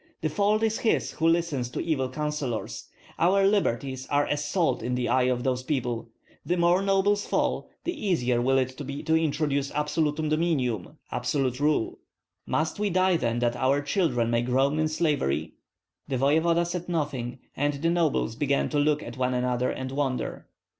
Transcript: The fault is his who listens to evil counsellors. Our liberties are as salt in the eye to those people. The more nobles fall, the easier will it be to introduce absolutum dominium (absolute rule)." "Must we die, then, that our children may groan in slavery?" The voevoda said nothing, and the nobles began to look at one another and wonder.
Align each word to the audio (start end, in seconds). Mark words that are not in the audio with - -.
The 0.21 0.29
fault 0.29 0.63
is 0.63 0.79
his 0.79 1.11
who 1.11 1.27
listens 1.27 1.69
to 1.69 1.79
evil 1.79 2.09
counsellors. 2.09 2.89
Our 3.19 3.45
liberties 3.45 4.07
are 4.09 4.25
as 4.25 4.43
salt 4.43 4.81
in 4.81 4.95
the 4.95 5.07
eye 5.07 5.27
to 5.27 5.35
those 5.35 5.61
people. 5.61 6.09
The 6.43 6.57
more 6.57 6.81
nobles 6.81 7.27
fall, 7.27 7.69
the 7.83 7.93
easier 8.07 8.41
will 8.41 8.57
it 8.57 8.83
be 8.87 9.03
to 9.03 9.15
introduce 9.15 9.69
absolutum 9.69 10.31
dominium 10.31 10.95
(absolute 11.11 11.59
rule)." 11.59 11.99
"Must 12.47 12.79
we 12.79 12.89
die, 12.89 13.15
then, 13.17 13.37
that 13.41 13.55
our 13.55 13.79
children 13.83 14.31
may 14.31 14.41
groan 14.41 14.79
in 14.79 14.87
slavery?" 14.87 15.53
The 16.07 16.17
voevoda 16.17 16.65
said 16.65 16.89
nothing, 16.89 17.37
and 17.55 17.75
the 17.75 17.91
nobles 17.91 18.35
began 18.35 18.69
to 18.69 18.79
look 18.79 19.03
at 19.03 19.17
one 19.17 19.35
another 19.35 19.69
and 19.69 19.91
wonder. 19.91 20.47